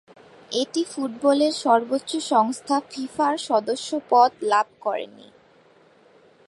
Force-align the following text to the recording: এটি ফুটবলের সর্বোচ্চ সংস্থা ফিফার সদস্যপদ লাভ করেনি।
এটি 0.51 0.81
ফুটবলের 0.83 1.53
সর্বোচ্চ 1.63 2.11
সংস্থা 2.25 2.75
ফিফার 2.89 3.33
সদস্যপদ 3.47 4.29
লাভ 4.43 4.67
করেনি। 4.81 5.27